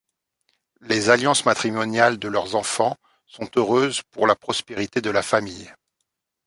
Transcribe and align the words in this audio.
Les 0.79 1.11
alliances 1.11 1.45
matrimoniales 1.45 2.17
de 2.17 2.27
leurs 2.27 2.55
enfants 2.55 2.97
sont 3.27 3.47
heureuses 3.55 4.01
pour 4.09 4.25
la 4.25 4.35
postérité 4.35 4.99
de 4.99 5.11
la 5.11 5.21
famille. 5.21 5.71